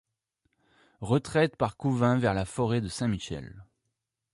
[1.01, 3.63] Retraite par Couvin vers la forêt de Saint-Michel.